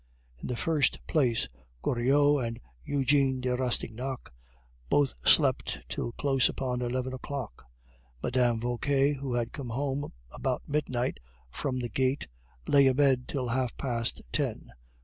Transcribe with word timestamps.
In 0.39 0.47
the 0.47 0.55
first 0.55 1.05
place, 1.05 1.47
Goriot 1.83 2.43
and 2.43 2.59
Eugene 2.83 3.39
de 3.39 3.55
Rastignac 3.55 4.31
both 4.89 5.13
slept 5.23 5.79
till 5.89 6.11
close 6.13 6.49
upon 6.49 6.81
eleven 6.81 7.13
o'clock. 7.13 7.63
Mme. 8.23 8.57
Vauquer, 8.59 9.13
who 9.13 9.45
came 9.45 9.69
home 9.69 10.11
about 10.31 10.67
midnight 10.67 11.19
from 11.51 11.77
the 11.77 11.89
Gaite, 11.89 12.27
lay 12.65 12.87
a 12.87 12.95
bed 12.95 13.27
till 13.27 13.49
half 13.49 13.77
past 13.77 14.23
ten. 14.31 14.71